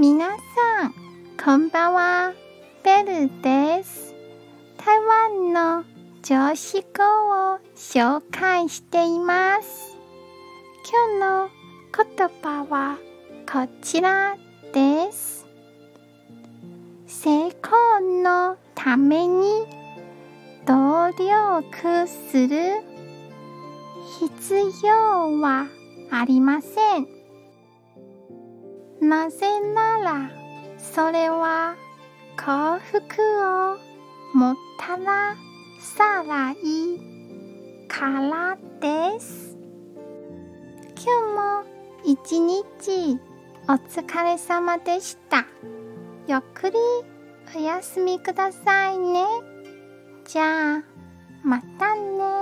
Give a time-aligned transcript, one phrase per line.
[0.00, 0.94] 皆さん、
[1.44, 2.32] こんばんは。
[2.84, 4.14] ベルです。
[4.76, 5.84] 台湾の
[6.22, 7.02] 常識語
[7.54, 9.96] を紹介しています。
[10.88, 11.48] 今日の
[12.16, 12.96] 言葉は
[13.50, 14.36] こちら
[14.72, 15.44] です。
[17.08, 19.66] 成功のために
[20.64, 22.84] 努力する
[24.20, 25.66] 必要は
[26.12, 27.17] ありません。
[29.00, 30.30] なぜなら
[30.76, 31.76] それは
[32.36, 33.78] 幸福を
[34.34, 35.36] 持ったら
[35.80, 39.56] さらいいからです。
[40.96, 41.64] 今日も
[42.04, 43.20] 一日
[43.68, 45.46] お疲れ様でした。
[46.26, 46.76] ゆっくり
[47.56, 49.24] お休みくださいね。
[50.26, 50.82] じゃあ、
[51.42, 52.37] またね。